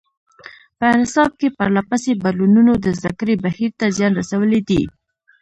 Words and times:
په 0.77 0.85
نصاب 0.99 1.31
کې 1.39 1.47
پرله 1.57 1.81
پسې 1.89 2.11
بدلونونو 2.23 2.73
د 2.77 2.85
زده 2.99 3.11
کړې 3.19 3.35
بهیر 3.43 3.71
ته 3.79 3.85
زیان 3.97 4.11
رسولی 4.19 4.61
دی. 4.69 4.81